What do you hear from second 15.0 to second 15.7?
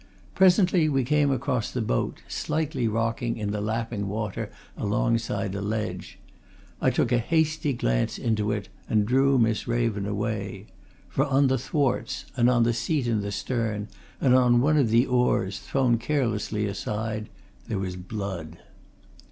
oars,